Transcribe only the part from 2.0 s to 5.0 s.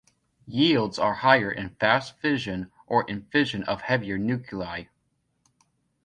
fission or in fission of heavier nuclei.